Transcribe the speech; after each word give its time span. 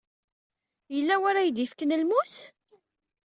Yella 0.95 1.15
w 1.21 1.23
ara 1.29 1.41
yi-d-yefken 1.45 1.95
lmus? 2.01 2.35